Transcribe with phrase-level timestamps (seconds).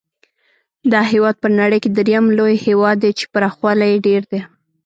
[0.91, 4.41] دا هېواد په نړۍ کې درېم لوی هېواد دی چې پراخوالی یې ډېر دی.